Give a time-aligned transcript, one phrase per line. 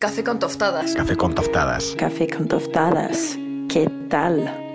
[0.00, 0.94] Café con tostadas.
[0.94, 1.96] Café con tostadas.
[1.98, 3.36] Café con tostadas.
[3.68, 4.67] ¿Qué tal?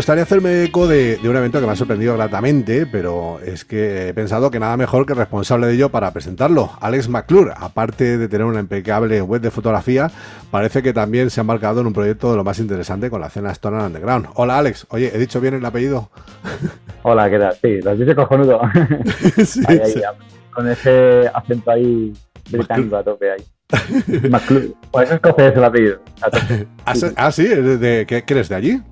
[0.00, 4.14] Gustaría hacerme eco de, un evento que me ha sorprendido gratamente, pero es que he
[4.14, 6.70] pensado que nada mejor que responsable de ello para presentarlo.
[6.80, 10.10] Alex McClure, aparte de tener una impecable web de fotografía,
[10.50, 13.28] parece que también se ha embarcado en un proyecto de lo más interesante con la
[13.28, 14.28] cena Stone Underground.
[14.36, 16.08] Hola Alex, oye, ¿he dicho bien el apellido?
[17.02, 17.54] Hola, ¿qué tal?
[17.60, 18.58] Sí, lo has dicho cojonudo.
[19.44, 19.62] sí,
[20.50, 22.10] Con ese acento ahí
[22.50, 23.44] británico a tope ahí.
[24.30, 24.70] McClure.
[24.92, 26.00] Pues eso es el apellido.
[26.86, 27.46] ¿Ah, ah, sí?
[27.46, 28.82] ¿De, ¿qué, eres de allí?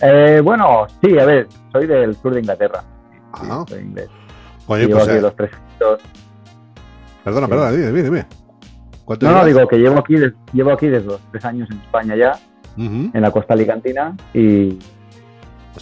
[0.00, 2.84] Eh, bueno, sí, a ver, soy del sur de Inglaterra.
[3.32, 3.64] Ah.
[3.68, 4.08] soy inglés.
[4.66, 5.08] Oye, llevo pues.
[5.08, 5.50] Aquí eh, los tres
[7.24, 8.02] Perdona, perdona, dime, dime.
[8.02, 8.26] dime.
[9.20, 10.16] No, no, digo que llevo aquí,
[10.52, 12.38] llevo aquí desde los tres años en España ya,
[12.76, 14.78] en la costa alicantina, y,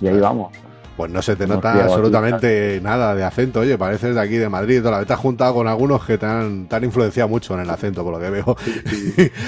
[0.00, 0.52] y ahí vamos.
[0.96, 4.78] Pues no se te nota absolutamente nada de acento, oye, pareces de aquí de Madrid,
[4.78, 7.54] toda la vez te has juntado con algunos que te han, te han influenciado mucho
[7.54, 8.56] en el acento, por lo que veo.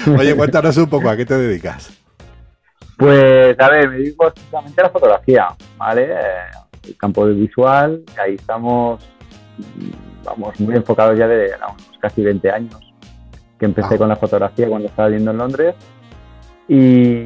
[0.19, 1.89] oye, cuéntanos un poco, ¿a qué te dedicas?
[2.99, 5.47] Pues, a ver, me dedico exclusivamente a la fotografía,
[5.77, 6.11] ¿vale?
[6.11, 6.49] Eh,
[6.85, 9.01] el campo visual, ahí estamos,
[10.25, 12.93] vamos, muy enfocados ya de unos casi 20 años,
[13.57, 13.97] que empecé ah.
[13.99, 15.75] con la fotografía cuando estaba viviendo en Londres
[16.67, 17.19] y,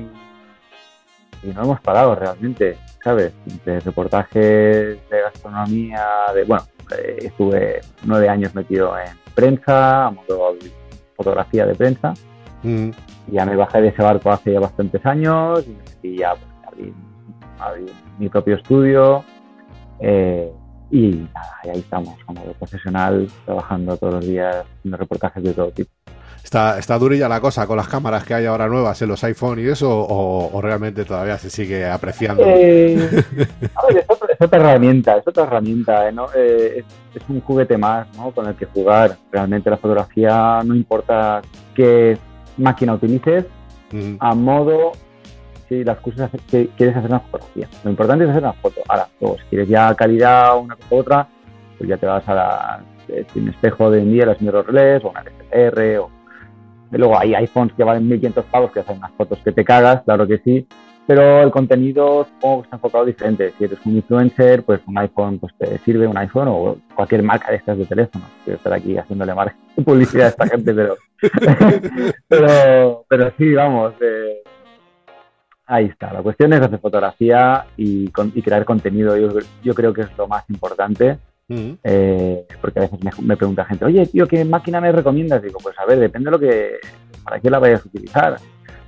[1.41, 3.33] y no hemos parado realmente, ¿sabes?
[3.65, 6.05] De reportajes de gastronomía,
[6.35, 10.55] de, bueno, eh, estuve nueve años metido en prensa, a modo
[11.15, 12.13] fotografía de prensa.
[12.63, 12.91] Mm
[13.27, 15.65] ya me bajé de ese barco hace ya bastantes años
[16.01, 16.93] y ya pues,
[17.59, 17.85] abrí,
[18.19, 19.23] mi propio estudio
[19.99, 20.51] eh,
[20.91, 25.89] y nada, ahí estamos como profesional trabajando todos los días en reportajes de todo tipo.
[26.43, 29.59] Está, está durilla la cosa con las cámaras que hay ahora nuevas en los iPhone
[29.59, 32.43] y eso, o, realmente todavía se sigue apreciando?
[32.45, 32.97] Eh,
[33.75, 36.13] a ver, es, otra, herramienta, es otra herramienta, ¿eh?
[36.35, 36.85] eh, es,
[37.15, 38.31] es, un juguete más ¿no?
[38.31, 39.15] con el que jugar.
[39.31, 41.41] Realmente la fotografía no importa
[41.73, 42.17] qué
[42.57, 43.45] máquina utilices
[44.19, 44.93] a modo
[45.69, 47.67] si las cosas que quieres hacer una fotografía.
[47.83, 48.81] Lo importante es hacer una foto.
[48.87, 51.27] Ahora, luego, si quieres ya calidad una cosa u otra,
[51.77, 52.83] pues ya te vas a la,
[53.35, 56.09] un espejo de día, las mirrorless o una DSLR o
[56.91, 60.27] luego hay iPhones que valen 1500 pavos que hacen unas fotos que te cagas, claro
[60.27, 60.67] que sí,
[61.05, 63.53] pero el contenido supongo que está enfocado diferente.
[63.57, 67.51] Si eres un influencer, pues un iPhone pues te sirve, un iPhone o cualquier marca
[67.51, 68.25] de estas de teléfono.
[68.43, 70.97] Quiero estar aquí haciéndole marca publicidad a esta gente, pero,
[72.27, 73.93] pero, pero sí, vamos.
[73.99, 74.43] Eh,
[75.65, 76.13] ahí está.
[76.13, 79.17] La cuestión es hacer fotografía y, crear contenido.
[79.17, 81.17] Yo, yo, creo que es lo más importante.
[81.83, 85.41] Eh, porque a veces me, me, pregunta gente, oye, tío, ¿qué máquina me recomiendas?
[85.41, 86.79] Digo, pues a ver, depende de lo que,
[87.23, 88.37] para qué la vayas a utilizar.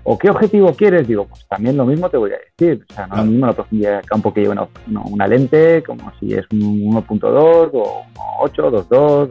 [0.07, 1.07] ¿O qué objetivo quieres?
[1.07, 2.85] Digo, pues también lo mismo te voy a decir.
[2.87, 5.83] O sea, no es lo mismo la profundidad de campo que lleva una, una, lente,
[5.83, 8.03] como si es un 1.2 o
[8.43, 9.29] 1.8, 2.2,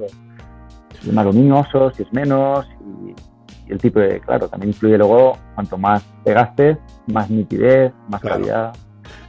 [1.00, 2.67] si es más luminoso, si es menos.
[3.06, 6.76] Y, el tipo de, claro, también influye luego, cuanto más te gastes,
[7.06, 8.75] más nitidez, más calidad.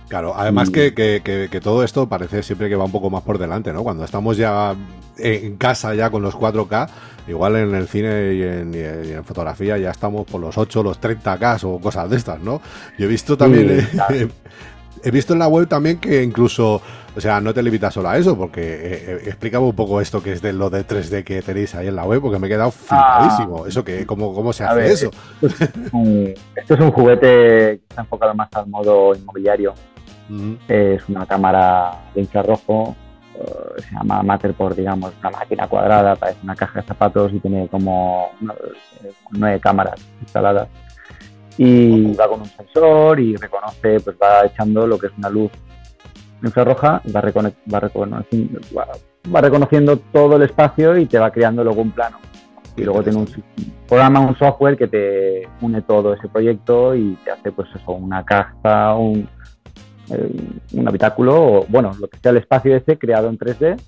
[0.08, 3.40] Claro, además que, que, que, todo esto parece siempre que va un poco más por
[3.40, 3.84] delante, ¿no?
[3.84, 4.76] Cuando estamos ya
[5.18, 6.90] en casa ya con los 4K,
[7.28, 11.80] igual en el cine y en, fotografía ya estamos por los 8, los 30K o
[11.80, 12.62] cosas de estas, ¿no?
[12.98, 13.88] Yo he visto también,
[15.04, 16.82] he, visto en la web también que incluso,
[17.16, 20.34] o sea, no te limitas solo a eso, porque eh, eh un poco esto que
[20.34, 22.74] es de lo de 3D que tenéis ahí en la web, porque me he quedado
[22.90, 23.28] ah.
[23.28, 23.66] flipadísimo.
[23.66, 25.12] eso que, ¿cómo, cómo se hace eso?
[25.42, 29.74] Esto es, un, juguete que está enfocado más al modo inmobiliario.
[30.68, 32.96] Es una cámara de infrarrojo
[33.38, 37.68] eh, se llama Matterport, digamos, una máquina cuadrada, parece una caja de zapatos y tiene
[37.68, 38.30] como
[39.32, 40.70] nueve cámaras instaladas.
[41.58, 45.52] Y va con un sensor y reconoce, pues va echando lo que es una luz
[46.44, 51.92] infrarroja, va, va, reconociendo, va, reconociendo todo el espacio y te va creando luego un
[51.92, 52.18] plano.
[52.78, 53.28] Y luego tiene un
[53.88, 58.24] programa, un software que te une todo ese proyecto y te hace pues eso, una
[58.24, 59.30] caja, un,
[60.10, 60.30] eh,
[60.74, 63.80] un habitáculo, o bueno, lo que sea el espacio ese creado en 3D.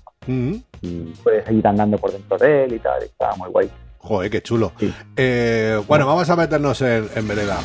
[0.82, 3.70] Y puedes ir andando por dentro de él y tal, está muy guay.
[3.98, 4.72] Joder, qué chulo.
[5.16, 7.58] Eh, bueno, vamos a meternos en, en vereda.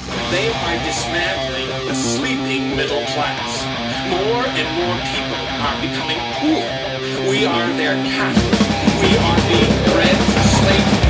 [7.29, 8.51] We are their cattle.
[9.01, 11.02] We are being bred for slavery.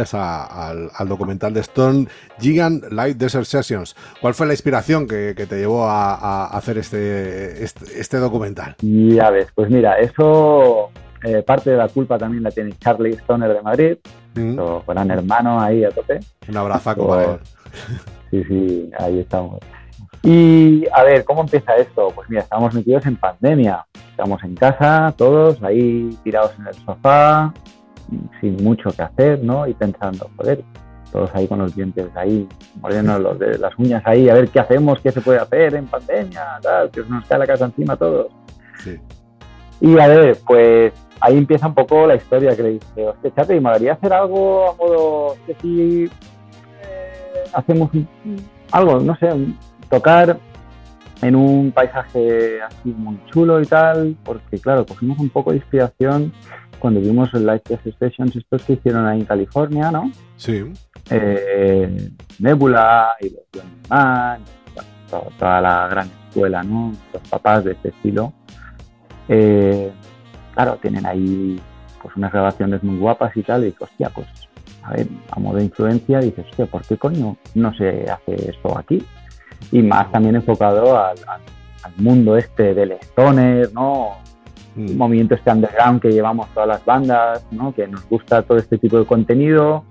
[0.00, 3.96] A es al, documental de Stone, Gigant Light Desert Sessions.
[4.20, 8.76] ¿Cuál fue la inspiración que, te llevó a, hacer este, este, este, documental?
[8.80, 10.90] Ya ves, pues mira, eso
[11.24, 13.98] eh, parte de la culpa también la tiene Charlie Stoner de Madrid,
[14.34, 14.58] mm.
[14.86, 16.20] gran hermano ahí a tope.
[16.48, 17.28] Un abrazo pues,
[18.30, 19.58] Sí, sí, ahí estamos.
[20.22, 22.12] Y a ver, ¿cómo empieza esto?
[22.14, 23.86] Pues mira, estamos metidos en pandemia.
[24.10, 27.54] Estamos en casa, todos ahí tirados en el sofá,
[28.40, 29.66] sin mucho que hacer, ¿no?
[29.66, 30.62] Y pensando, joder,
[31.12, 32.48] todos ahí con los dientes ahí,
[32.82, 36.58] los de las uñas ahí, a ver qué hacemos, qué se puede hacer en pandemia,
[36.62, 38.28] tal, que nos cae la casa encima a todos.
[38.82, 38.98] Sí.
[39.80, 43.56] Y a ver, pues ahí empieza un poco la historia que le dice, hostia, chate,
[43.56, 47.90] y me gustaría hacer algo a modo que si eh, hacemos
[48.72, 49.28] algo, no sé,
[49.88, 50.38] tocar
[51.22, 56.32] en un paisaje así muy chulo y tal, porque claro, cogimos un poco de inspiración
[56.80, 60.10] cuando vimos el Light Test Stations estos que hicieron ahí en California, ¿no?
[60.36, 60.64] Sí.
[61.10, 64.40] Eh, Nebula y los Man,
[65.38, 66.92] toda, la gran escuela, ¿no?
[67.12, 68.32] Los papás de este estilo.
[69.28, 69.92] Eh,
[70.54, 71.60] claro, tienen ahí
[72.02, 74.26] pues unas grabaciones muy guapas y tal, y dices, hostia, pues
[74.82, 78.76] a ver, a modo de influencia, dices, hostia, ¿por qué coño no se hace esto
[78.78, 79.04] aquí?
[79.72, 81.16] y más también enfocado al,
[81.96, 84.18] mundo este del stoner, ¿no?
[84.74, 84.96] Mm.
[84.96, 87.44] movimiento este underground que llevamos todas las bandas.
[87.74, 89.84] Que nos gusta todo este tipo de contenido.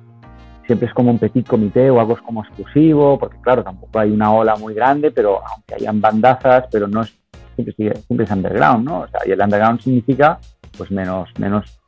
[0.66, 4.12] Siempre es como un petit comité o algo es como exclusivo, porque claro, tampoco hay
[4.12, 7.18] una ola muy grande, pero aunque hayan bandazas, pero no es,
[7.56, 9.00] siempre, siempre es underground, ¿no?
[9.00, 10.38] O sea, y el underground significa
[10.78, 11.80] pues menos, menos,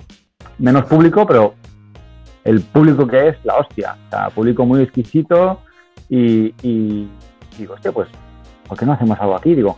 [0.57, 1.53] menos público, pero
[2.43, 3.95] el público que es la hostia.
[4.07, 5.61] O sea, público muy exquisito
[6.09, 6.53] y,
[7.57, 8.09] digo, hostia, pues,
[8.67, 9.55] ¿por qué no hacemos algo aquí?
[9.55, 9.77] Digo,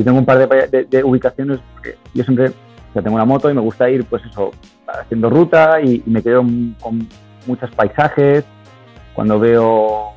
[0.00, 2.52] yo tengo un par de, ubicaciones, porque yo siempre,
[2.94, 4.50] o tengo una moto y me gusta ir, pues eso,
[4.86, 6.42] haciendo ruta y, me quedo
[6.80, 7.06] con
[7.46, 8.44] muchos paisajes.
[9.14, 10.12] Cuando veo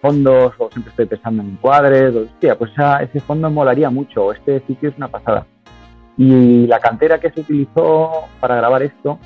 [0.00, 4.88] fondos o siempre estoy pensando en cuadres, hostia, pues ese fondo molaría mucho, este sitio
[4.88, 5.44] es una pasada.
[6.16, 9.18] Y la cantera que se utilizó para grabar esto,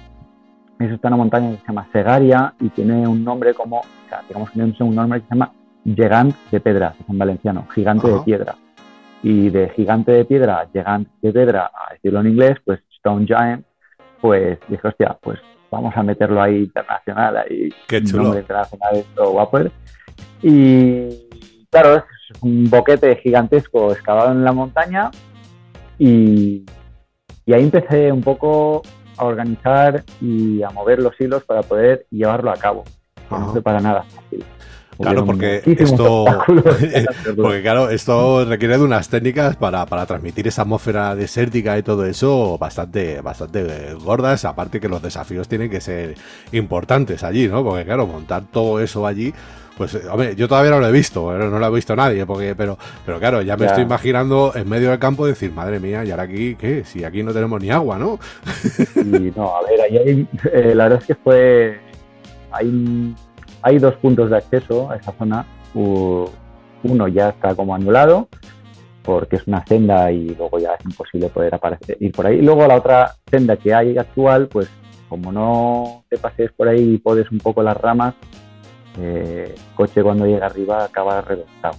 [0.81, 4.09] eso está en una montaña que se llama Segaria y tiene un nombre como, o
[4.09, 5.53] sea, digamos que tiene un nombre que se llama
[5.85, 8.57] Gigant de Pedra, es en valenciano, gigante de piedra.
[9.23, 13.65] Y de gigante de piedra, gigant de piedra, a decirlo en inglés, pues Stone Giant,
[14.21, 15.39] pues dije, hostia, pues
[15.71, 18.25] vamos a meterlo ahí internacional, ahí Qué chulo.
[18.25, 19.59] nombre internacional esto guapo.
[20.43, 21.09] Y
[21.71, 22.05] claro, es
[22.43, 25.11] un boquete gigantesco excavado en la montaña
[25.99, 26.65] y,
[27.47, 28.83] y ahí empecé un poco
[29.17, 32.85] a organizar y a mover los hilos para poder llevarlo a cabo.
[33.31, 34.45] No fue para nada fácil.
[35.01, 36.25] Claro, porque esto,
[37.37, 42.59] porque claro, esto requiere de unas técnicas para, transmitir esa atmósfera desértica y todo eso
[42.59, 46.15] bastante, bastante gordas, aparte que los desafíos tienen que ser
[46.53, 47.65] importantes allí, ¿no?
[47.65, 49.33] Porque claro, montar todo eso allí,
[49.77, 52.79] pues hombre, yo todavía no lo he visto, no lo ha visto nadie, porque, pero,
[53.07, 56.25] pero claro, ya me estoy imaginando en medio del campo decir, madre mía, y ahora
[56.25, 56.85] aquí, ¿qué?
[56.85, 58.19] Si aquí no tenemos ni agua, ¿no?
[58.95, 61.81] Sí, no, a ver, ahí eh, la verdad es que fue,
[62.51, 63.15] hay
[63.63, 65.47] hay dos puntos de acceso a esa zona.
[65.75, 68.29] Uno ya está como anulado
[69.03, 72.41] porque es una senda y luego ya es imposible poder aparecer, ir por ahí.
[72.41, 74.69] Luego la otra senda que hay actual, pues
[75.09, 78.15] como no te pases por ahí y podes un poco las ramas,
[78.99, 81.77] eh, el coche cuando llega arriba acaba reventado.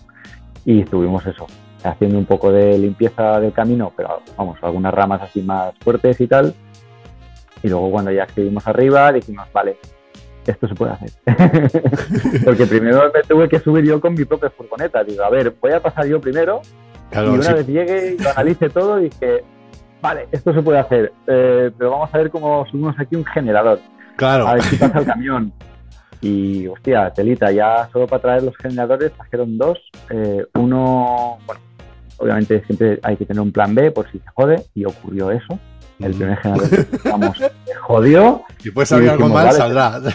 [0.65, 1.47] Y estuvimos eso,
[1.83, 6.27] haciendo un poco de limpieza del camino, pero vamos, algunas ramas así más fuertes y
[6.27, 6.53] tal.
[7.61, 9.77] Y luego cuando ya estuvimos arriba dijimos, vale,
[10.51, 11.11] esto se puede hacer.
[12.45, 15.03] Porque primero me tuve que subir yo con mi propia furgoneta.
[15.03, 16.61] Digo, a ver, voy a pasar yo primero
[17.21, 19.43] y una vez llegue y lo analice todo, dije,
[20.01, 23.79] vale, esto se puede hacer, eh, pero vamos a ver cómo subimos aquí un generador.
[24.15, 24.47] Claro.
[24.47, 25.53] A ver si pasa el camión.
[26.21, 29.77] Y, hostia, telita, ya solo para traer los generadores trajeron dos.
[30.09, 31.61] Eh, uno, bueno,
[32.17, 35.59] obviamente siempre hay que tener un plan B por si se jode, y ocurrió eso
[36.03, 38.43] el primer generador vamos, se jodió.
[38.63, 40.01] Y puede salir algo mal, saldrá.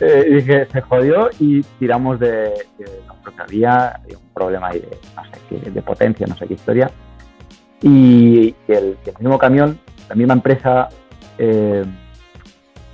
[0.00, 2.86] Eh, dije, se jodió y tiramos de, de
[3.36, 6.90] que había, un problema ahí de, no sé qué, de potencia, no sé qué historia.
[7.82, 10.88] Y, el, mismo camión, la misma empresa
[11.38, 11.84] eh,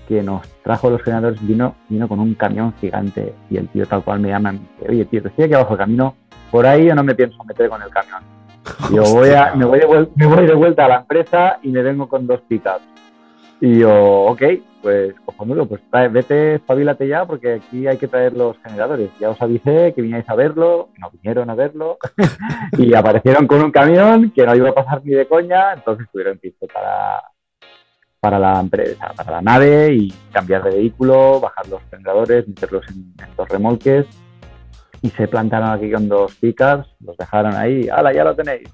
[0.08, 4.02] que nos trajo los generadores vino, vino con un camión gigante y el tío tal
[4.02, 6.16] cual me llama y me dice, oye tío, te estoy aquí abajo el camino,
[6.50, 8.39] por ahí o no me pienso meter con el camión
[8.92, 11.82] yo voy a, me, voy de me voy de vuelta a la empresa y me
[11.82, 12.82] vengo con dos pickups.
[13.60, 14.42] Y yo, ok,
[14.80, 19.10] pues cojonudo, pues vete, espabilate ya, porque aquí hay que traer los generadores.
[19.20, 21.98] Ya os avisé que vinierais a verlo, no vinieron a verlo,
[22.78, 26.38] y aparecieron con un camión que no iba a pasar ni de coña, entonces tuvieron
[26.38, 27.22] que para,
[28.18, 33.14] para la empresa, para la nave y cambiar de vehículo, bajar los generadores, meterlos en,
[33.36, 34.06] dos remolques
[35.02, 38.68] y se plantaron aquí con dos pickups, los dejaron ahí, ¡hala, ya lo tenéis!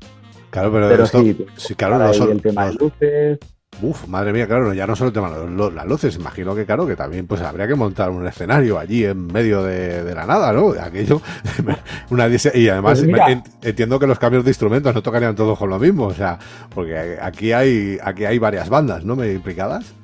[0.50, 3.38] Claro, pero, sí, pues, claro, no el tema de luces,
[3.82, 6.86] Uf, madre mía, claro, ya no solo el tema de las luces, imagino que claro,
[6.86, 10.70] que también pues habría que montar un escenario allí en medio de, la nada, ¿no?
[10.80, 11.20] Aquello,
[12.10, 15.78] una y además pues entiendo que los cambios de instrumentos no tocarían todos con lo
[15.78, 16.38] mismo, o sea,
[16.74, 19.14] porque aquí hay aquí hay varias bandas, ¿no?
[19.14, 19.94] ¿Me implicadas?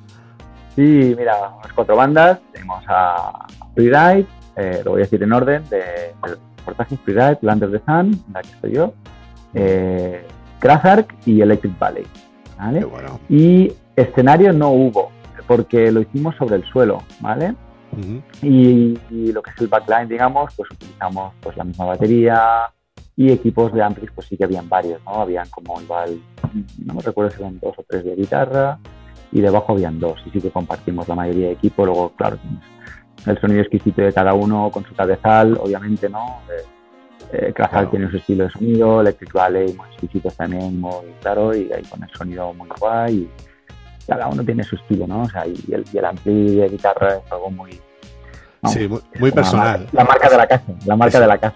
[0.75, 5.63] Sí, mira, unas cuatro bandas, tenemos a Freeride, eh, lo voy a decir en orden,
[5.69, 8.93] de, de reportaje Freeride, Land of the Sun, la que estoy yo,
[9.53, 10.25] eh,
[11.25, 12.05] y Electric Valley.
[13.29, 15.11] Y escenario no hubo,
[15.47, 17.55] porque lo hicimos sobre el suelo, ¿vale?
[18.41, 18.97] y,
[19.31, 22.71] lo que es el backline, digamos, pues utilizamos pues la misma batería
[23.15, 25.21] y equipos de amplis, pues sí que habían varios, ¿no?
[25.21, 26.19] Habían como igual,
[26.83, 28.79] no me recuerdo si eran dos o tres de guitarra
[29.31, 31.85] y debajo habían dos y sí que compartimos la mayoría de equipo.
[31.85, 32.37] Luego, claro,
[33.25, 36.41] el sonido exquisito de cada uno con su cabezal, obviamente, ¿no?
[36.51, 36.63] Eh,
[37.33, 37.53] eh,
[37.89, 42.03] tiene su estilo de sonido, Electric Valley muy exquisitos también, muy claro, y ahí con
[42.03, 43.15] el sonido muy guay.
[43.15, 43.29] Y
[44.07, 45.23] cada uno tiene su estilo, ¿no?
[45.23, 47.79] O sea, y el, y el ampli de guitarra es algo muy,
[48.69, 48.87] sí,
[49.19, 49.87] muy, personal.
[49.91, 51.55] La, marca de la casa, la marca de la casa,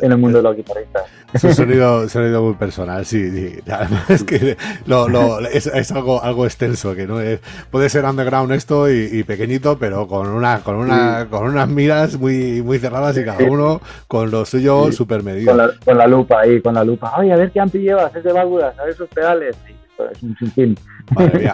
[0.00, 1.02] en el mundo de los guitarristas.
[1.32, 3.30] Es un sonido, sonido muy personal, sí.
[3.30, 3.60] sí.
[3.70, 7.40] Además es que lo, lo, es, es, algo, algo extenso, que no es,
[7.70, 12.62] puede ser underground esto y, pequeñito, pero con una, con una, con unas miras muy,
[12.62, 15.52] muy cerradas y cada uno con lo suyo super medido.
[15.52, 17.12] Con la, con la, lupa ahí, con la lupa.
[17.18, 19.56] Oye, a ver qué ampli llevas, es de válvulas, a ver esos pedales.
[19.66, 19.74] Sí,
[20.10, 20.76] es un sinfín.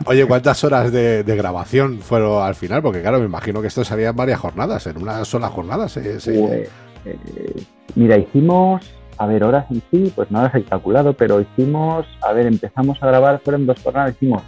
[0.07, 2.83] Oye, ¿cuántas horas de, grabación fueron al final?
[2.83, 5.87] Porque claro, me imagino que esto serían varias jornadas, en una sola jornada.
[5.97, 7.57] Eh,
[7.95, 8.83] mira, hicimos,
[9.17, 13.03] a ver, horas en sí, pues nada se ha calculado, pero hicimos, a ver, empezamos
[13.03, 14.43] a grabar, fueron dos jornadas, hicimos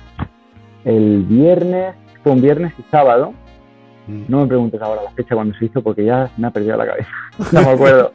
[0.84, 3.32] el viernes, fue un viernes y sábado.
[4.06, 4.22] Mm.
[4.28, 6.86] No me preguntes ahora la fecha cuando se hizo porque ya me ha perdido la
[6.86, 7.10] cabeza.
[7.52, 8.12] no me acuerdo.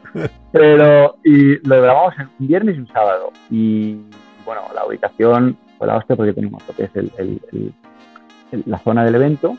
[0.51, 3.31] Pero, y lo grabamos un viernes y un sábado.
[3.49, 3.97] Y
[4.45, 7.73] bueno, la ubicación fue la hostia porque tenemos lo que es el,
[8.65, 9.57] la zona del evento.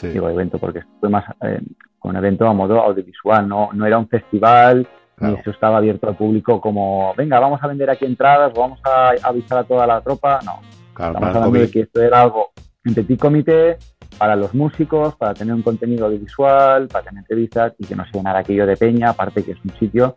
[0.00, 1.60] Digo evento porque fue más eh,
[2.02, 4.86] un evento a modo audiovisual, no, no era un festival,
[5.18, 9.14] ni eso estaba abierto al público como, venga, vamos a vender aquí entradas, vamos a
[9.22, 10.38] avisar a toda la tropa.
[10.44, 12.50] No, estamos hablando de que esto era algo
[12.84, 13.76] en petit comité
[14.16, 18.12] para los músicos, para tener un contenido audiovisual, para tener entrevistas y que no se
[18.12, 20.16] llenara aquello de peña, aparte que es un sitio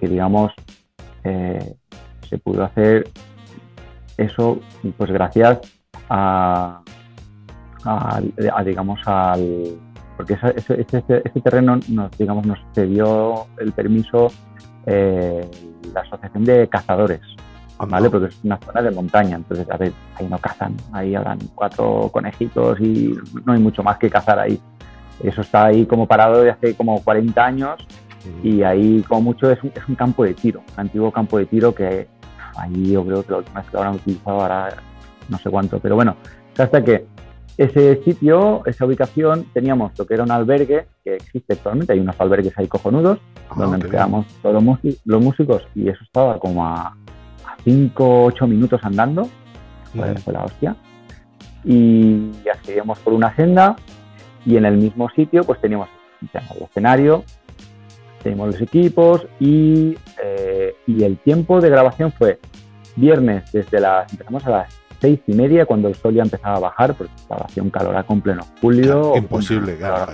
[0.00, 0.52] que, digamos,
[1.24, 1.74] eh,
[2.28, 3.04] se pudo hacer
[4.16, 4.60] eso,
[4.96, 5.60] pues gracias
[6.08, 6.80] a,
[8.64, 9.78] digamos, al...
[10.16, 14.28] Porque ese, terreno nos, digamos, nos cedió el permiso
[14.86, 15.48] eh,
[15.92, 17.20] la Asociación de Cazadores,
[17.78, 18.10] ¿vale?
[18.10, 22.10] Porque es una zona de montaña, entonces, a ver, ahí no cazan, ahí habrán cuatro
[22.12, 24.60] conejitos y no hay mucho más que cazar ahí.
[25.22, 27.86] Eso está ahí como parado de hace como 40 años
[28.42, 31.46] y ahí como mucho es un, es un campo de tiro, un antiguo campo de
[31.46, 32.06] tiro que
[32.56, 34.76] Ahí yo creo que la última vez que habrán utilizado ahora
[35.28, 36.16] no sé cuánto, pero bueno,
[36.58, 37.06] hasta que
[37.56, 42.18] ese sitio, esa ubicación, teníamos lo que era un albergue que existe actualmente, hay unos
[42.18, 43.18] albergues ahí cojonudos,
[43.50, 44.62] ah, donde nos quedamos todos
[45.04, 46.96] los músicos y eso estaba como a
[47.64, 49.28] 5 o 8 minutos andando,
[49.92, 50.76] fue, la hostia.
[51.64, 53.76] Y ya seguíamos por una senda
[54.44, 55.88] y en el mismo sitio pues teníamos
[56.20, 57.24] el escenario,
[58.22, 62.38] teníamos los equipos y eh, y el tiempo de grabación fue
[62.96, 66.60] viernes desde las, empezamos a las seis y media cuando el sol ya empezaba a
[66.60, 69.16] bajar, porque estaba hacía un calor a pleno julio.
[69.16, 70.12] imposible, claro.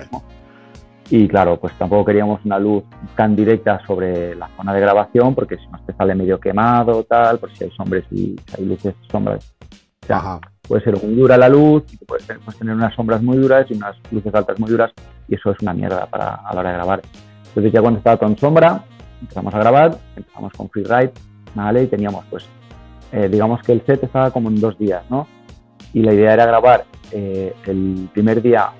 [1.11, 2.85] Y claro, pues tampoco queríamos una luz
[3.17, 7.39] tan directa sobre la zona de grabación, porque si no te sale medio quemado, tal,
[7.39, 9.55] por si hay sombras y hay luces, sombras.
[10.67, 13.97] puede ser muy dura la luz, puedes puedes tener unas sombras muy duras y unas
[14.11, 14.93] luces altas muy duras,
[15.29, 17.03] y eso es una mierda para, a la hora de grabar.
[17.59, 18.85] Entonces ya cuando estaba con sombra,
[19.21, 21.11] empezamos a grabar, empezamos con Freeride,
[21.57, 21.83] ¿vale?
[21.83, 22.47] Y teníamos, pues,
[23.11, 25.27] eh, digamos que el set estaba como en dos días, ¿no?
[25.93, 28.71] Y la idea era grabar eh, el primer día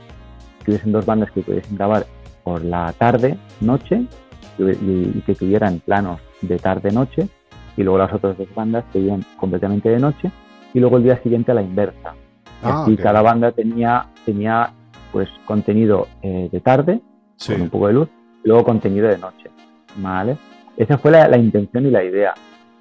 [0.63, 2.07] que hubiesen dos bandas que pudiesen grabar
[2.45, 4.05] por la tarde, noche,
[4.61, 7.29] y, que tuvieran planos de tarde-noche,
[7.77, 10.31] y luego las otras dos bandas que iban completamente de noche,
[10.73, 12.15] y luego el día siguiente a la inversa.
[12.63, 14.73] Ah, Así cada banda tenía, tenía
[15.11, 17.01] pues contenido eh, de tarde,
[17.45, 18.18] con un poco de luz, y
[18.49, 19.51] luego contenido de noche.
[19.97, 20.37] ¿vale?
[20.77, 22.35] Esa fue la, intención y la idea.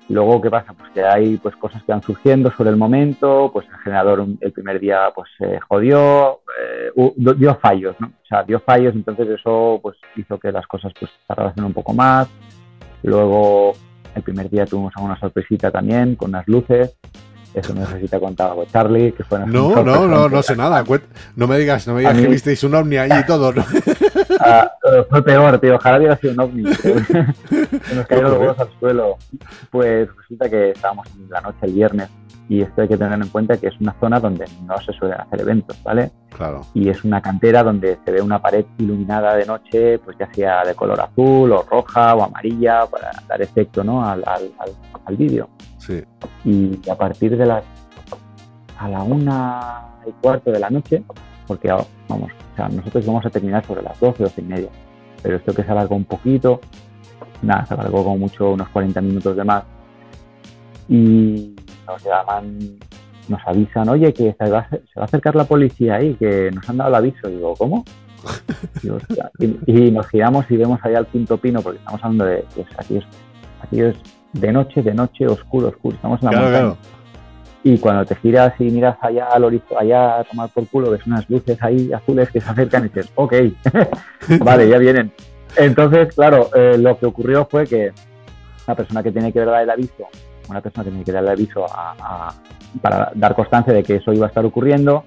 [0.09, 0.73] Luego, ¿qué pasa?
[0.73, 4.51] Pues que hay pues, cosas que van surgiendo sobre el momento, pues el generador el
[4.53, 8.07] primer día pues se jodió, eh, dio fallos, ¿no?
[8.07, 11.93] O sea, dio fallos, entonces eso pues hizo que las cosas pues tardasen un poco
[11.93, 12.29] más.
[13.03, 13.73] Luego,
[14.15, 16.97] el primer día tuvimos alguna sorpresita también con las luces
[17.53, 18.65] Eso necesita contar algo.
[18.65, 20.83] Charlie, que fue No, no, no, no sé nada.
[21.35, 23.53] No me digas, no me digas que visteis un ovni allí y todo.
[23.53, 23.65] ¿no?
[24.39, 24.69] Ah,
[25.09, 25.75] fue peor, tío.
[25.75, 26.61] Ojalá hubiera sido un ovni.
[26.61, 29.17] nos cayeron los huevos al suelo.
[29.71, 32.09] Pues resulta que estábamos en la noche el viernes
[32.49, 35.19] y esto hay que tener en cuenta que es una zona donde no se suelen
[35.19, 36.11] hacer eventos, ¿vale?
[36.37, 36.61] Claro.
[36.75, 40.63] Y es una cantera donde se ve una pared iluminada de noche, pues ya sea
[40.63, 44.07] de color azul o roja o amarilla para dar efecto, ¿no?
[44.07, 44.51] Al, al,
[45.05, 45.49] al, vídeo.
[45.79, 46.03] Sí.
[46.45, 47.63] Y a partir de las
[48.77, 51.03] a la una y cuarto de la noche,
[51.47, 54.69] porque vamos, o sea, nosotros vamos a terminar sobre las 12, 12 y media,
[55.23, 56.61] pero esto que se alargó un poquito,
[57.41, 59.63] nada, se alargó como mucho unos 40 minutos de más.
[60.87, 61.55] Y
[61.87, 62.77] nos llaman,
[63.29, 66.89] nos avisan, oye, que se va, a acercar la policía ahí, que nos han dado
[66.89, 67.27] el aviso.
[67.27, 67.83] digo, ¿cómo?
[69.67, 72.97] y, nos giramos y vemos allá al quinto pino, porque estamos hablando de, pues, aquí,
[72.97, 73.05] es,
[73.61, 73.95] aquí es
[74.33, 76.75] de noche, de noche, oscuro, oscuro, estamos en la montaña.
[77.63, 81.05] Y cuando te giras y miras allá al horizonte, allá a tomar por culo, ves
[81.05, 83.33] unas luces ahí azules que se acercan y dices, ok,
[84.39, 85.11] vale, ya vienen.
[85.57, 87.91] Entonces, claro, eh, lo que ocurrió fue que
[88.67, 90.07] la persona que tiene que dar el aviso
[90.49, 91.65] una persona tenía que darle aviso
[92.81, 95.03] para dar constancia de que eso iba a estar ocurriendo,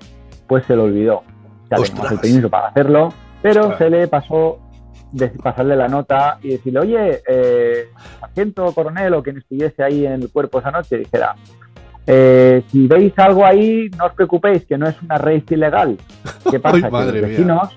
[0.47, 1.23] pues se lo olvidó.
[1.71, 4.59] Ya teníamos el permiso para hacerlo, pero se le pasó
[5.13, 7.89] de pasarle la nota y decirle, oye, eh,
[8.21, 11.35] sargento, coronel o quien estuviese ahí en el cuerpo esa noche, dijera,
[12.07, 15.97] eh, si veis algo ahí, no os preocupéis, que no es una raíz ilegal.
[16.51, 16.81] ¿Qué pasa?
[16.81, 17.77] que los vecinos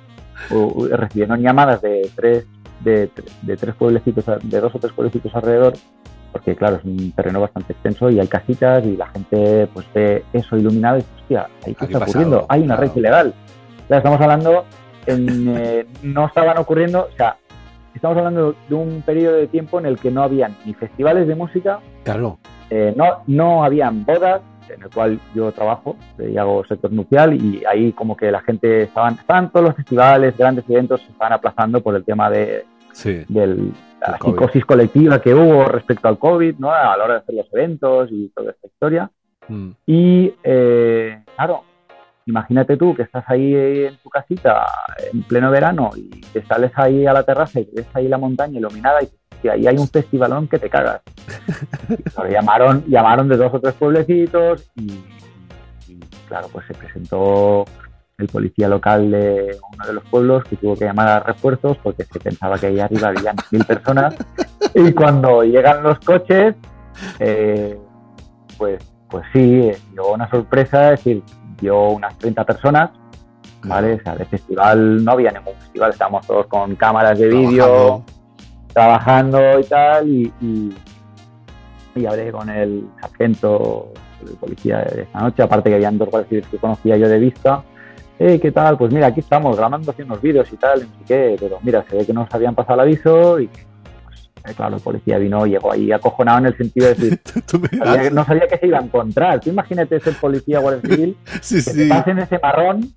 [0.92, 2.46] recibieron llamadas de tres,
[2.82, 3.10] de,
[3.42, 5.74] de, tres pueblecitos, de dos o tres pueblecitos alrededor,
[6.34, 10.26] porque claro, es un terreno bastante extenso y hay casitas y la gente pues ve
[10.34, 13.34] eso iluminado y dice, hostia, ahí qué está ocurriendo, hay una red ilegal.
[13.88, 14.66] estamos hablando,
[15.06, 17.38] eh, no estaban ocurriendo, o sea,
[17.96, 21.36] estamos hablando de un periodo de tiempo en el que no habían ni festivales de
[21.36, 22.40] música, claro.
[22.70, 27.64] Eh, no, no habían bodas, en el cual yo trabajo y hago sector nupcial y
[27.70, 31.82] ahí como que la gente estaban, estaban todos los festivales, grandes eventos se estaban aplazando
[31.82, 32.66] por el tema de,
[33.28, 33.74] del,
[34.08, 36.72] la psicosis colectiva que hubo respecto al COVID, ¿no?
[36.72, 39.12] A la hora de hacer los eventos y toda esta historia.
[39.48, 39.70] Mm.
[39.86, 41.64] Y, eh, claro,
[42.26, 44.66] imagínate tú que estás ahí en tu casita
[45.12, 48.60] en pleno verano y te sales ahí a la terraza y ves ahí la montaña
[48.60, 51.02] iluminada y ahí hay un festivalón que te cagas.
[52.30, 55.00] llamaron, llamaron de dos o tres pueblecitos y,
[56.28, 57.66] claro, pues se presentó
[58.18, 62.06] el policía local de uno de los pueblos que tuvo que llamar a refuerzos porque
[62.06, 64.16] se pensaba que ahí arriba había mil personas.
[64.76, 66.56] Y cuando llegan los coches
[67.20, 67.78] eh,
[68.58, 71.24] pues pues sí llegó una sorpresa es decir
[71.60, 72.90] dio unas 30 personas
[73.64, 78.04] vale o sea de festival no había ningún festival estábamos todos con cámaras de vídeo
[78.74, 80.34] trabajando y tal y,
[81.96, 83.94] y, hablé con el sargento
[84.28, 87.64] el policía de esta noche aparte que habían dos guardias que conocía yo de vista
[88.20, 88.78] eh, ¿qué tal?
[88.78, 91.84] Pues mira, aquí estamos grabando haciendo unos vídeos y tal, no sé qué, pero mira,
[91.90, 93.48] se ve que nos habían pasado el aviso y
[94.04, 97.22] pues, eh, claro, el policía vino, llegó ahí acojonado en el sentido de decir,
[98.14, 99.40] no sabía que se iba a encontrar.
[99.40, 102.94] Tú imagínate ser policía guardia civil, que te pasen ese marrón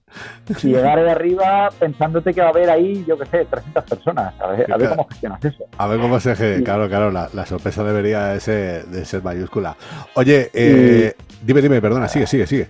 [0.49, 4.35] y llegar de arriba pensándote que va a haber ahí, yo qué sé, 300 personas.
[4.41, 5.65] A ver, a ver cómo gestionas eso.
[5.79, 6.63] A ver cómo se...
[6.63, 9.77] Claro, claro, la, sorpresa debería de ser, de ser mayúscula.
[10.15, 12.69] Oye, eh, dime, dime, perdona, sigue, sigue, sigue.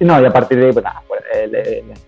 [0.00, 1.19] No, y a partir de ahí, pues nada, pues,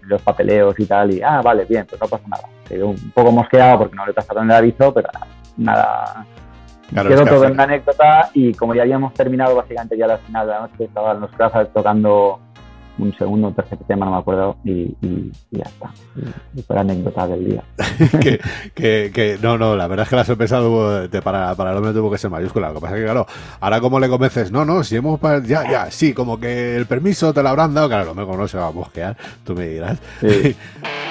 [0.02, 2.44] los papeleos y tal, y ah, vale, bien, pues no pasa nada.
[2.68, 5.08] Quedó un poco mosqueado porque no le pasaron el aviso, pero
[5.56, 6.26] nada.
[6.90, 10.52] quedó todo en una anécdota y como ya habíamos terminado básicamente ya la final de
[10.52, 12.40] la noche, estaban los clases tocando
[12.98, 14.94] un segundo, un tercer tema, no me acuerdo, y,
[15.50, 15.90] ya está.
[16.54, 17.64] Y fue la anécdota del día.
[18.74, 20.60] que, que, no, no, la verdad es que la sorpresa
[21.22, 22.68] para, para el hombre tuvo que ser mayúscula.
[22.68, 23.26] Lo que pasa es que, claro,
[23.60, 27.32] ahora como le convences, no, no, si hemos, ya, ya, sí, como que el permiso
[27.32, 29.98] te lo habrán dado, claro, lo no se va a mosquear, tú me dirás.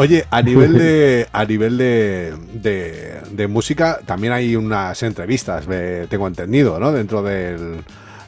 [0.00, 2.32] Oye, a nivel de a nivel de,
[3.32, 5.66] de, música también hay unas entrevistas,
[6.08, 6.92] tengo entendido, ¿no?
[6.92, 7.78] Dentro del,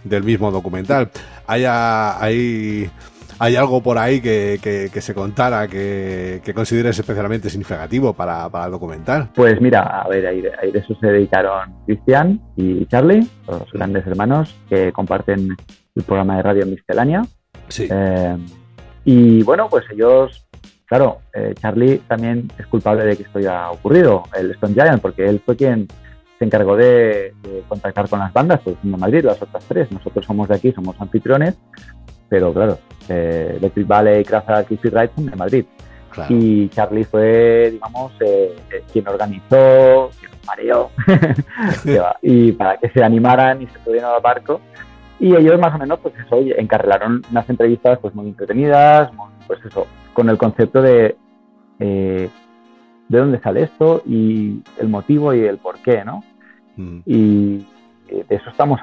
[0.03, 1.11] del mismo documental.
[1.47, 2.91] Hay, hay,
[3.39, 4.59] hay algo por ahí que,
[4.93, 9.29] que, se contara que, que, consideres especialmente significativo para, para, el documental.
[9.37, 14.57] Pues mira, a ver, ahí de, eso se dedicaron Cristian y Charlie, los grandes hermanos
[14.69, 15.57] que comparten
[15.95, 17.23] el programa de radio Miscelánea.
[17.69, 17.87] Sí.
[17.89, 18.37] Eh,
[19.05, 20.50] y bueno, pues ellos
[20.90, 25.24] Claro, eh, Charlie también es culpable de que esto haya ocurrido, el Stone Giant, porque
[25.24, 25.87] él fue quien
[26.37, 27.33] se encargó de,
[27.68, 29.92] contactar con las bandas, pues en Madrid, las otras tres.
[29.92, 31.57] Nosotros somos de aquí, somos anfitriones,
[32.29, 32.76] pero claro,
[33.09, 35.64] eh, Electric Valley, Craza, Kiss Ride son de Madrid.
[36.29, 38.57] Y Charlie fue, digamos, eh,
[38.92, 40.90] quien organizó, quien mareó,
[42.22, 44.61] y para que se animaran y se pudieran al barco.
[45.20, 49.12] Y ellos más o menos, pues eso, encarrelaron unas entrevistas pues muy entretenidas,
[49.46, 51.16] pues eso, con el concepto de
[51.79, 52.31] eh,
[53.11, 56.23] de dónde sale esto y el motivo y el por qué, ¿no?
[56.77, 57.01] Mm.
[57.05, 57.66] Y
[58.09, 58.81] eh, de eso estamos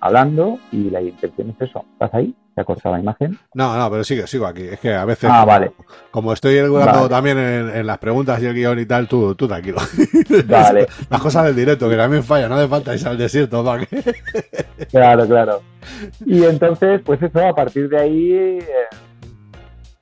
[0.00, 1.84] hablando y la intención es eso.
[1.94, 2.34] ¿Estás ahí?
[2.54, 3.36] ¿Te ha cortado la imagen?
[3.54, 4.62] No, no, pero sigue, sigo aquí.
[4.62, 5.72] Es que a veces, ah, vale.
[6.12, 9.78] como estoy regulando también en, las preguntas y el guion y tal, tú, tú tranquilo.
[10.46, 10.86] Vale.
[11.10, 13.86] las cosas del directo, que también falla, no hace falta irse al desierto para
[14.90, 15.62] claro, claro.
[16.24, 18.32] Y entonces, pues eso, a partir de ahí...
[18.32, 18.64] Eh,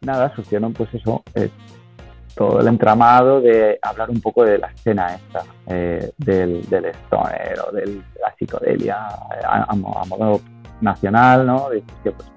[0.06, 1.50] nada, surgieron pues eso, eh,
[2.34, 7.58] todo el entramado de hablar un poco de la escena esta, eh, del, del stoner
[7.66, 10.40] o de la psicodelia eh, a, modo
[10.80, 11.70] nacional, ¿no?
[11.70, 12.28] De que pues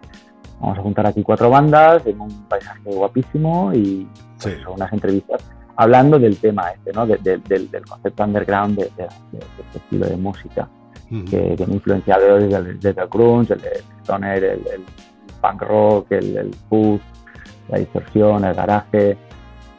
[0.59, 4.07] vamos a juntar aquí cuatro bandas en un paisaje guapísimo y
[4.41, 5.43] pues, unas entrevistas
[5.75, 7.05] hablando del tema este, ¿no?
[7.05, 10.67] del, del, concepto underground de, este estilo de música
[11.09, 13.61] que tiene influenciado desde el, desde el grunge, el,
[14.01, 14.85] stoner, el,
[15.41, 16.51] punk rock, el, el
[17.69, 19.17] la distorsión, el garaje,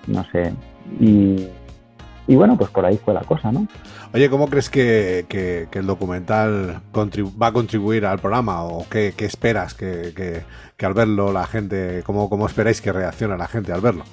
[0.06, 0.52] no sé.
[0.98, 1.46] Y,
[2.26, 3.66] y bueno, pues por ahí fue la cosa, ¿no?
[4.12, 8.64] Oye, ¿cómo crees que, que, el documental va a contribuir al programa?
[8.64, 10.12] ¿O qué, qué esperas que,
[10.76, 14.04] que, al verlo la gente, cómo, cómo esperáis que reaccione la gente al verlo?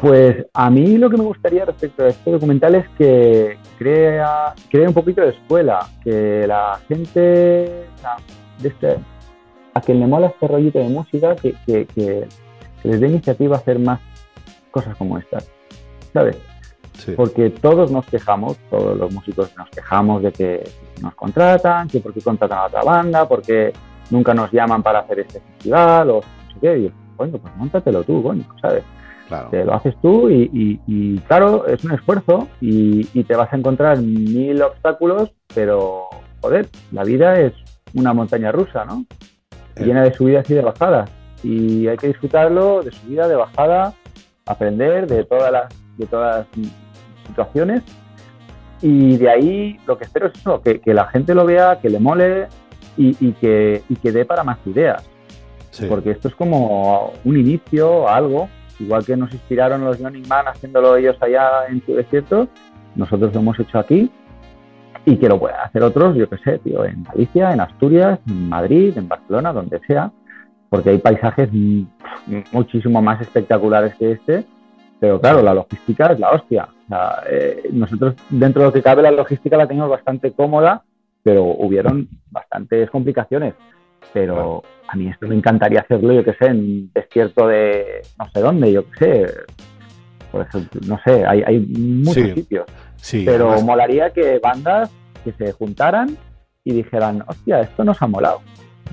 [0.00, 4.88] Pues a mí lo que me gustaría respecto a este documental es que crea, crea
[4.88, 7.08] un poquito de escuela, que la gente,
[8.58, 8.96] de este,
[9.74, 12.26] a quien le mola este rollito de música, que, que
[12.84, 14.00] les dé iniciativa a hacer más
[14.70, 15.50] cosas como estas,
[16.12, 16.36] ¿sabes?
[17.16, 20.64] Porque todos nos quejamos, todos los músicos nos quejamos de que
[21.02, 23.72] nos contratan, que por qué contratan a otra banda, porque
[24.10, 26.78] nunca nos llaman para hacer este festival o no sé qué.
[26.78, 28.84] Y coño, pues montatelo tú, coño, ¿sabes?
[29.28, 29.48] Claro.
[29.50, 34.62] Te lo haces tú y, claro, es un esfuerzo y, te vas a encontrar mil
[34.62, 36.08] obstáculos, pero
[36.40, 37.52] joder, la vida es
[37.94, 39.04] una montaña rusa, ¿no?
[39.76, 41.10] Llena de subidas y de bajadas
[41.44, 43.92] y hay que disfrutarlo de subida, de bajada,
[44.46, 45.68] aprender de todas las,
[45.98, 46.66] de todas las
[47.26, 47.82] situaciones.
[48.80, 51.98] Y de ahí lo que espero es eso, que, la gente lo vea, que le
[51.98, 52.48] mole
[52.96, 55.08] y, que, y que dé para más ideas.
[55.88, 58.48] Porque esto es como un inicio, algo,
[58.78, 62.48] igual que nos inspiraron los Young Man haciéndolo ellos allá en su desierto,
[62.94, 64.10] nosotros lo hemos hecho aquí
[65.04, 68.48] y que lo puedan hacer otros, yo qué sé, tío, en Galicia, en Asturias, en
[68.48, 70.10] Madrid, en Barcelona, donde sea
[70.74, 71.48] porque hay paisajes
[72.50, 74.44] muchísimo más espectaculares que este,
[74.98, 76.68] pero claro, la logística es la hostia.
[77.30, 80.82] Eh, nosotros, dentro de lo que cabe, la logística la tenemos bastante cómoda,
[81.22, 83.54] pero hubieron bastantes complicaciones.
[84.12, 88.40] Pero a mí esto me encantaría hacerlo, yo qué sé, en desierto de no sé
[88.40, 89.26] dónde, yo qué sé.
[90.32, 92.66] Por ejemplo, no sé, hay, hay muchos sitios.
[93.24, 94.90] Pero molaría que bandas
[95.24, 96.16] que se juntaran
[96.64, 98.40] y dijeran, hostia, esto nos ha molado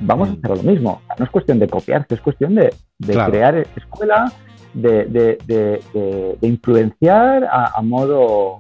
[0.02, 0.40] vamos a mm.
[0.44, 1.02] hacer lo mismo.
[1.18, 4.32] No es cuestión de copiarse, es cuestión de, crear escuela,
[4.74, 8.58] de, influenciar a, modo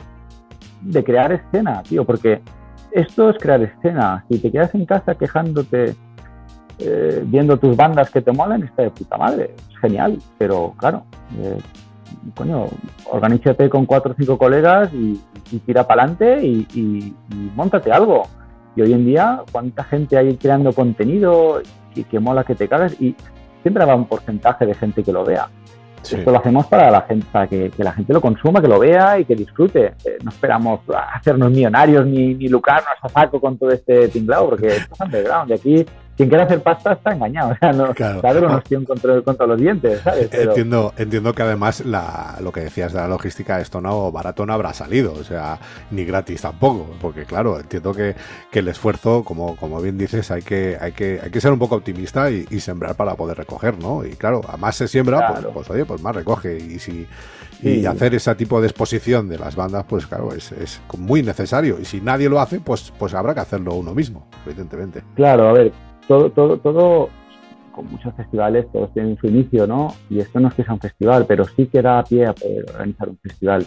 [0.82, 2.42] de crear escena, tío, porque
[2.92, 4.26] esto es crear escena.
[4.30, 5.96] Si te quedas en casa quejándote,
[6.80, 11.06] eh, viendo tus bandas que te molen, está de puta madre, es genial, pero claro,
[11.40, 11.58] eh,
[12.36, 12.68] coño,
[13.10, 15.20] organízate con cuatro o cinco colegas y,
[15.66, 18.24] tira para adelante y, y, y, montate algo.
[18.76, 21.62] Y hoy en día, ¿cuánta gente hay creando contenido
[21.94, 23.00] y que mola que te cagas?
[23.02, 23.16] Y
[23.62, 25.50] siempre va un porcentaje de gente que lo vea.
[26.04, 29.20] Esto lo hacemos para la gente, para que, la gente lo consuma, que lo vea
[29.20, 29.94] y que disfrute.
[30.04, 30.80] Eh, no esperamos
[31.14, 35.52] hacernos millonarios ni, ni lucrarnos a saco con todo este tinglado, porque esto es underground.
[35.52, 35.86] Y aquí
[36.22, 37.52] quien quiere hacer pasta está engañado.
[37.52, 38.48] O sea, no, claro.
[38.48, 40.30] una opción contra, contra, los dientes, ¿sabes?
[40.32, 44.54] Entiendo, entiendo que además la, lo que decías de la logística, esto no barato no
[44.54, 45.60] habrá salido, o sea,
[45.92, 48.16] ni gratis tampoco, porque claro, entiendo que,
[48.50, 51.60] que el esfuerzo, como, como bien dices, hay que, hay que, hay que ser un
[51.60, 54.06] poco optimista y, sembrar para poder recoger, ¿no?
[54.06, 56.58] Y claro, a más se siembra, pues, pues, oye, pues más recoge.
[56.58, 57.08] Y si
[57.64, 61.80] y hacer ese tipo de exposición de las bandas, pues claro, es, es, muy necesario.
[61.80, 65.04] Y si nadie lo hace, pues, pues habrá que hacerlo uno mismo, evidentemente.
[65.16, 65.72] Claro, a ver,
[66.08, 67.10] todo, todo, todo,
[67.72, 69.94] con muchos festivales, todos tienen su inicio, ¿no?
[70.10, 72.66] Y esto no es que sea un festival, pero sí que da pie a poder
[72.70, 73.66] organizar un festival,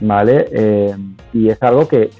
[0.00, 0.48] ¿vale?
[0.50, 0.96] Eh,
[1.32, 2.10] y es algo que,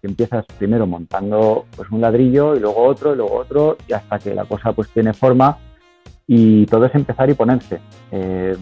[0.00, 4.32] empiezas primero montando pues un ladrillo y luego otro y luego otro y hasta que
[4.32, 5.58] la cosa pues tiene forma
[6.24, 7.80] y todo es empezar y ponerse.
[8.12, 8.56] Eh,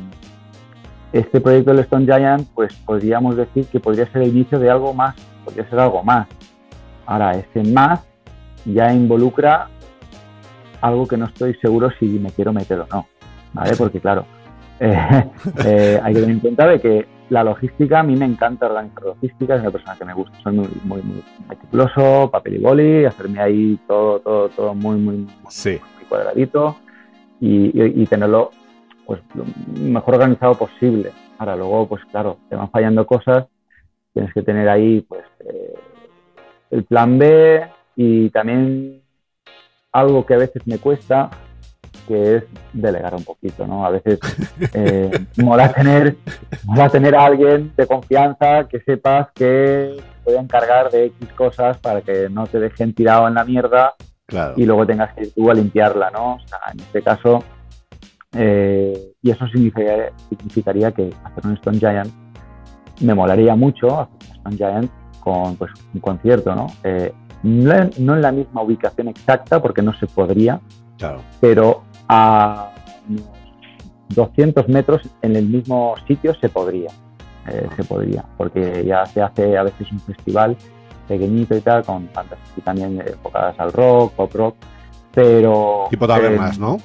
[1.13, 4.93] este proyecto del Stone Giant, pues podríamos decir que podría ser el inicio de algo
[4.95, 5.15] más,
[5.45, 6.27] podría ser algo más.
[7.07, 8.01] Ahora, ese más
[8.65, 9.69] ya involucra
[10.81, 13.07] algo que no estoy seguro si me quiero meter o no,
[13.53, 13.73] ¿vale?
[13.77, 14.25] Porque claro,
[14.81, 15.25] eh,
[15.65, 19.03] eh, hay que tener en cuenta de que la logística, a mí me encanta organizar
[19.03, 23.05] logística, es una persona que me gusta, soy muy, muy, muy meticuloso, papel y boli,
[23.05, 26.77] hacerme ahí todo, todo, todo muy, muy, muy, cuadradito
[27.41, 28.51] y, y tenerlo
[29.07, 29.45] pues lo
[29.81, 31.13] mejor organizado posible.
[31.39, 33.47] Ahora luego, pues claro, te van fallando cosas,
[34.13, 35.75] tienes que tener ahí pues eh,
[36.71, 39.03] el plan B y también
[39.99, 41.31] algo que a veces me cuesta,
[42.07, 43.87] que es delegar un poquito, ¿no?
[43.87, 44.19] A veces
[44.75, 46.17] eh, mola tener,
[46.65, 52.03] mola tener a alguien de confianza que sepas que puede encargar de X cosas para
[52.03, 53.95] que no te dejen tirado en la mierda
[54.57, 56.35] y luego tengas que ir tú a limpiarla, ¿no?
[56.35, 57.45] O sea, en este caso,
[58.37, 62.13] eh, y eso significaría, que hacer un Stone Giant
[63.01, 64.91] me molaría mucho hacer un Stone Giant
[65.21, 66.67] con pues, un concierto, ¿no?
[66.83, 67.13] Eh,
[67.43, 70.61] no, en la misma ubicación exacta, porque no se podría,
[71.41, 72.71] pero a
[74.09, 76.91] 200 metros en el mismo sitio se podría.
[77.49, 80.57] Eh, se podría, porque ya se hace a veces un festival
[81.07, 84.57] pequeñito y tal, con bandas también enfocadas al rock, pop rock,
[85.15, 85.87] pero...
[85.89, 86.79] Tipo de más, ¿no?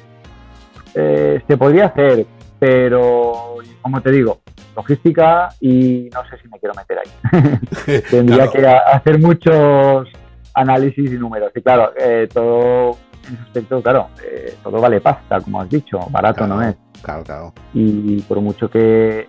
[0.93, 2.27] Eh, se podría hacer,
[2.59, 4.41] pero como te digo,
[4.75, 8.01] logística y no sé si me quiero meter ahí.
[8.09, 10.07] Tendría que hacer muchos
[10.53, 11.51] análisis y números.
[11.55, 12.97] Y claro, eh, todo
[13.27, 16.75] en ese aspecto, claro, eh, todo vale pasta, como has dicho, barato no es.
[17.01, 17.53] Claro, claro.
[17.73, 19.27] Y por mucho que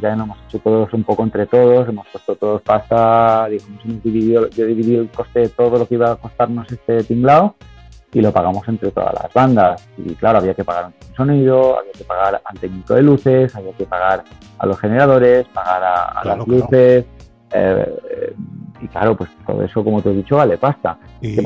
[0.00, 4.48] ya lo hemos hecho todos un poco entre todos, hemos puesto todos pasta, digamos, dividido,
[4.48, 7.54] yo he dividido el coste de todo lo que iba a costarnos este tinglado
[8.12, 9.88] y lo pagamos entre todas las bandas.
[9.98, 13.72] Y claro, había que pagar un sonido, había que pagar al técnico de luces, había
[13.72, 14.24] que pagar
[14.58, 17.04] a los generadores, pagar a, las luces.
[17.52, 18.34] Eh, eh,
[18.80, 20.98] y claro, pues todo eso, como te he dicho, vale pasta.
[21.20, 21.36] Y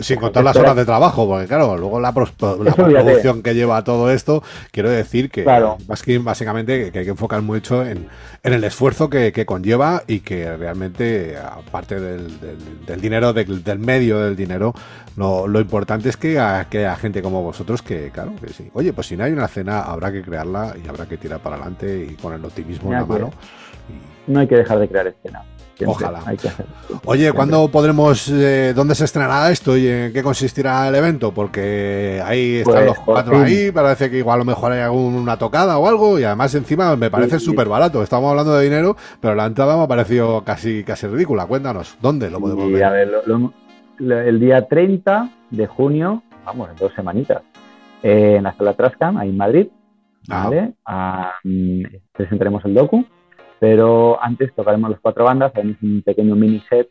[0.00, 4.42] sin, contar las horas de trabajo, porque claro, luego la, producción que lleva todo esto,
[4.70, 5.44] quiero decir que
[5.86, 8.08] básicamente que hay que enfocar mucho en,
[8.42, 14.74] el esfuerzo que, conlleva y que realmente, aparte del, dinero, del, medio del dinero,
[15.16, 18.70] lo, lo importante es que, haya gente como vosotros que, claro, que sí.
[18.74, 21.56] Oye, pues si no hay una cena, habrá que crearla y habrá que tirar para
[21.56, 23.30] adelante y con el optimismo en la mano.
[24.26, 25.42] No hay que dejar de crear escena.
[25.86, 26.20] Ojalá.
[27.04, 31.32] Oye, ¿cuándo podremos, eh, dónde se estrenará esto y en qué consistirá el evento?
[31.32, 35.36] Porque ahí están pues, los cuatro ahí, parece que igual a lo mejor hay alguna
[35.36, 38.02] tocada o algo y además encima me parece súper barato.
[38.02, 41.46] Estamos hablando de dinero, pero la entrada me ha parecido casi, casi ridícula.
[41.46, 42.84] Cuéntanos, ¿dónde lo podemos ver?
[42.84, 43.10] A ver
[43.98, 47.42] el día 30 de junio, vamos, en dos semanitas,
[48.02, 49.68] eh, en la sala Trascam, ahí en Madrid,
[50.30, 50.44] ah.
[50.44, 50.72] ¿vale?
[50.84, 53.04] Ah, mm, presentaremos el docu
[53.64, 56.90] pero antes tocaremos las cuatro bandas, haremos un pequeño mini set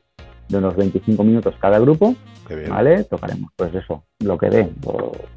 [0.50, 2.16] de unos 25 minutos cada grupo,
[2.68, 3.04] ¿vale?
[3.04, 4.72] Tocaremos, pues eso, lo que dé,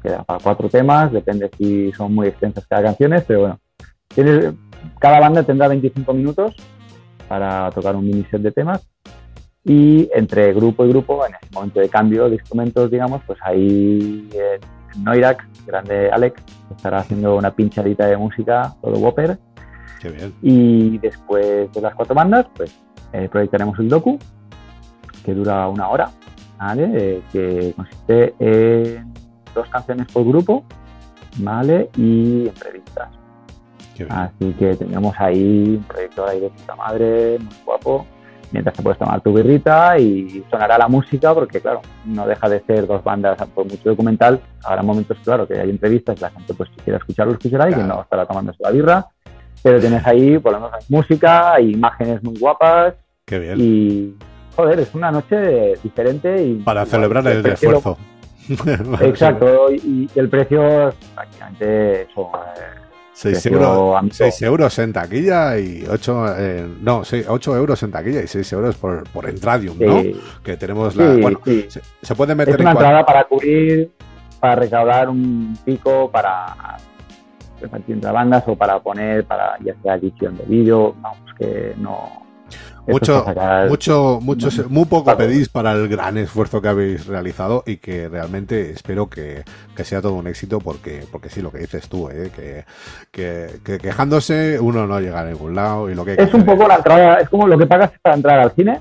[0.01, 3.59] queda para cuatro temas, depende si son muy extensas cada canciones, pero bueno,
[4.97, 6.55] cada banda tendrá 25 minutos
[7.27, 8.87] para tocar un mini set de temas
[9.63, 14.27] y entre grupo y grupo, en ese momento de cambio de instrumentos, digamos, pues ahí
[14.33, 16.41] en Noirac, grande Alex,
[16.75, 19.37] estará haciendo una pinchadita de música, todo Whopper,
[20.41, 22.75] y después de las cuatro bandas, pues
[23.13, 24.17] eh, proyectaremos el docu,
[25.23, 26.09] que dura una hora,
[26.57, 26.89] ¿vale?
[26.93, 29.13] Eh, que consiste en
[29.53, 30.65] dos canciones por grupo,
[31.37, 31.89] ¿vale?
[31.97, 33.09] Y entrevistas.
[34.09, 38.05] Así que tenemos ahí un proyector ahí de puta madre, muy guapo,
[38.51, 42.61] mientras te puedes tomar tu birrita y sonará la música, porque claro, no deja de
[42.61, 44.39] ser dos bandas por mucho documental.
[44.63, 47.83] Habrá momentos, claro, que hay entrevistas, la gente pues si quiere escucharlo, escuchará y que
[47.83, 49.07] no estará tomando la birra
[49.61, 52.93] pero tienes ahí, por lo menos, música, imágenes muy guapas.
[53.25, 53.55] Qué bien.
[53.59, 54.15] Y,
[54.55, 56.55] joder, es una noche diferente y...
[56.55, 57.97] Para celebrar el esfuerzo.
[59.01, 62.31] Exacto, y, el precio prácticamente eso.
[63.17, 68.27] 6 euros, 6 euros en taquilla y 8, eh, no, 8 euros en taquilla y
[68.27, 70.03] 6 euros por, por Entradium, ¿no?
[70.43, 71.15] Que tenemos la.
[71.15, 71.41] bueno,
[72.01, 73.89] se, puede meter es una entrada para cubrir,
[74.39, 76.77] para recaudar un pico para
[77.59, 82.27] repartir bandas o para poner, para ya sea edición de vídeo, vamos, que no
[82.87, 83.25] mucho,
[83.67, 88.71] mucho, mucho, muy poco pedís para el gran esfuerzo que habéis realizado y que realmente
[88.71, 89.43] espero que,
[89.83, 92.31] sea todo un éxito porque, porque sí, lo que dices tú, ¿eh?
[93.11, 96.75] que, quejándose uno no llega a ningún lado y lo que Es un poco la
[96.75, 98.79] entrada, es como lo que pagas para entrar al cine,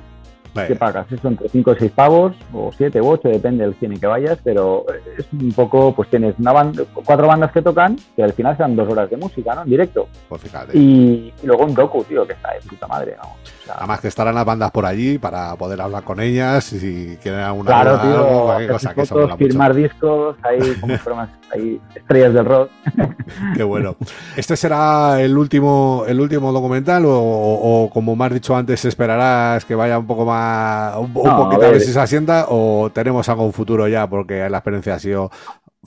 [0.67, 1.11] ¿Qué pagas?
[1.11, 4.39] Eso entre 5 o 6 pavos, o 7 u 8, depende del cine que vayas,
[4.43, 4.85] pero
[5.19, 8.77] es un poco, pues tienes una banda, cuatro bandas que tocan, que al final sean
[8.77, 9.63] dos horas de música, ¿no?
[9.63, 10.09] En directo.
[10.29, 10.77] Pues fíjate.
[10.77, 13.35] Y, luego un docu, tío, que está de puta madre, ¿no?
[13.75, 17.41] Además que estarán las bandas por allí para poder hablar con ellas y si quieren
[17.41, 22.71] alguna claro, tío, cosa que fotos, firmar discos, ahí como formas, ahí estrellas del rock.
[23.57, 23.97] Qué bueno.
[24.37, 29.65] ¿Este será el último, el último documental o, o como me has dicho antes, esperarás
[29.65, 31.81] que vaya un poco más un, poquito a ver.
[31.81, 35.31] si se asienta o tenemos algo en futuro ya porque la experiencia ha sido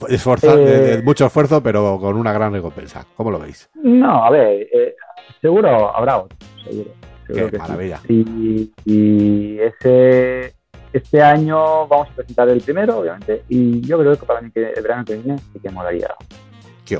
[0.08, 3.06] de, mucho esfuerzo pero con una gran recompensa.
[3.16, 3.70] ¿Cómo lo veis?
[3.74, 4.94] No, a ver, eh,
[5.40, 6.90] seguro habrá otro, seguro.
[7.34, 8.00] Seguro Qué maravilla.
[8.08, 10.54] Y, ese
[10.92, 14.72] este año vamos a presentar el primero, obviamente, y yo creo que para mí que
[14.72, 16.08] el verano que viene sí que molaría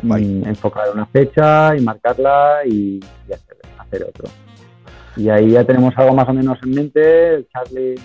[0.00, 3.00] mm, enfocar una fecha y marcarla y,
[3.78, 4.28] hacer otro.
[5.16, 7.46] Y ahí ya tenemos algo más o menos en mente.
[7.52, 7.96] Charlie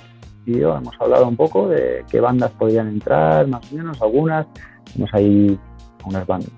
[0.45, 4.45] y yo hemos hablado un poco de qué bandas podrían entrar, más o menos, algunas.
[4.85, 5.59] Tenemos ahí
[6.05, 6.51] unas bandas.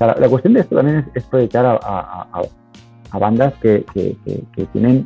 [0.00, 2.42] la, cuestión de esto también es, proyectar a,
[3.12, 3.84] bandas que,
[4.72, 5.04] tienen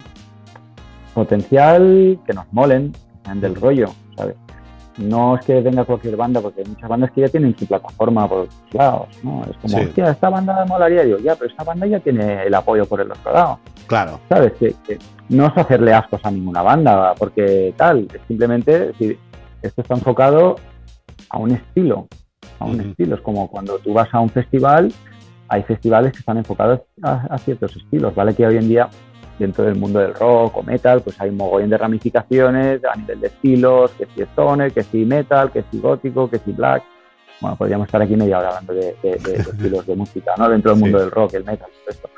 [1.14, 2.92] potencial, que nos molen,
[3.34, 4.36] del rollo, ¿sabes?
[4.98, 8.28] no es que venga cualquier banda, porque hay muchas bandas que ya tienen su plataforma
[8.28, 9.42] por los lados, ¿no?
[9.50, 12.84] Es como, hostia, esta banda molaría, yo, ya, pero esta banda ya tiene el apoyo
[12.86, 13.58] por el otro lado.
[13.86, 14.20] Claro.
[14.28, 14.52] ¿Sabes?
[14.58, 14.74] Que,
[15.28, 19.16] no es hacerle ascos a ninguna banda, porque tal, es simplemente, si
[19.62, 20.56] esto está enfocado
[21.30, 22.06] a un estilo,
[22.58, 23.14] a un estilo.
[23.16, 24.92] Es como cuando tú vas a un festival,
[25.48, 28.34] hay festivales que están enfocados a ciertos estilos, ¿vale?
[28.34, 28.88] Que hoy en día
[29.38, 33.20] dentro del mundo del rock o metal, pues hay un mogollón de ramificaciones a nivel
[33.20, 36.82] de estilos, que si stoner, que si metal, que si gótico, que si black.
[37.40, 40.48] Bueno, podríamos estar aquí media hora hablando de, estilos de música, ¿no?
[40.48, 42.10] Dentro del mundo del rock, el metal, todo esto.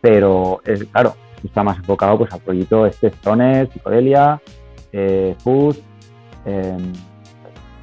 [0.00, 1.14] Pero, es, claro,
[1.44, 4.40] está más enfocado pues al proyecto este stoner, psicodelia,
[4.92, 5.76] eh, food,
[6.44, 6.92] em,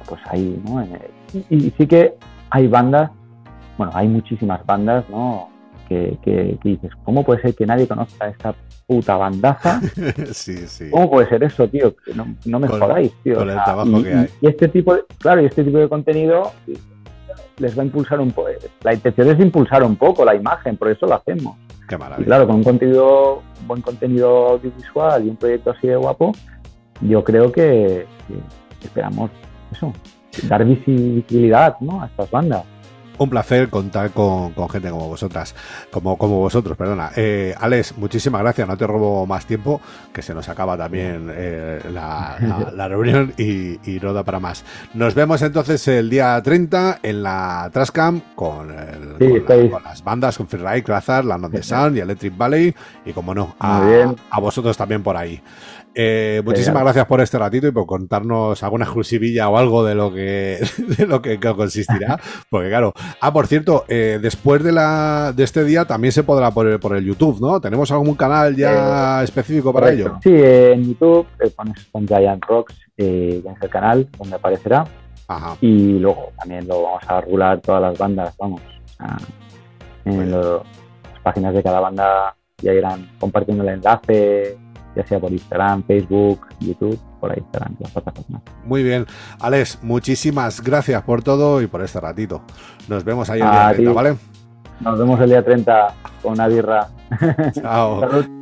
[0.06, 0.86] pues ahí, ¿no?
[1.48, 2.14] y sí que
[2.50, 3.12] hay bandas,
[3.80, 5.48] bueno, hay muchísimas bandas, ¿no?
[5.88, 8.54] que, dices, ¿cómo puede ser que nadie conozca esta
[8.86, 9.80] puta bandaza?
[10.32, 10.90] sí, sí.
[10.90, 11.94] ¿Cómo puede ser eso, tío?
[12.14, 13.42] No, no me jodáis, tío.
[14.42, 16.52] y, este tipo de, claro, y este tipo de contenido
[17.56, 18.50] les va a impulsar un poco.
[18.82, 21.56] La intención es impulsar un poco la imagen, por eso lo hacemos.
[21.88, 22.22] Qué maravilla.
[22.22, 26.32] Y claro, con un contenido, buen contenido audiovisual y un proyecto así de guapo,
[27.00, 28.04] yo creo que,
[28.78, 29.30] que esperamos
[29.72, 29.90] eso,
[30.48, 32.02] dar visibilidad ¿no?
[32.02, 32.64] a estas bandas
[33.20, 35.54] un placer contar con, gente como vosotras,
[35.90, 37.10] como, como vosotros, perdona.
[37.16, 41.80] Eh, Alex, muchísimas gracias, no te robo más tiempo, que se nos acaba también eh,
[41.92, 42.38] la,
[42.88, 44.64] reunión y, no da para más.
[44.94, 48.74] Nos vemos entonces el día 30 en la Trascam con,
[49.84, 54.14] las bandas, con Ferrari, Crazar, la Not Sound y Electric Valley, y como no, a,
[54.30, 55.42] a vosotros también por ahí.
[55.94, 60.12] Eh, muchísimas gracias por este ratito y por contarnos alguna exclusivilla o algo de lo
[60.12, 60.60] que
[60.98, 62.18] de lo que consistirá.
[62.50, 66.52] Porque claro, ah, por cierto, eh, después de la de este día también se podrá
[66.52, 67.60] poner por el YouTube, ¿no?
[67.60, 70.18] ¿Tenemos algún canal ya eh, específico para ello?
[70.22, 71.26] Sí, en YouTube
[71.56, 74.84] pones con Giant Rocks, ya es el canal donde aparecerá.
[75.60, 78.60] Y luego también lo vamos a regular todas las bandas, vamos.
[80.04, 80.62] en las
[81.22, 84.58] páginas de cada banda ya irán compartiendo el enlace
[84.94, 88.42] ya sea por Instagram, Facebook, YouTube, por ahí estarán las plataformas.
[88.64, 89.06] Muy bien.
[89.40, 92.42] Alex, muchísimas gracias por todo y por este ratito.
[92.88, 94.16] Nos vemos ahí el día 30, ¿vale?
[94.80, 96.88] Nos vemos el día 30 con una birra.
[97.54, 98.00] Chao.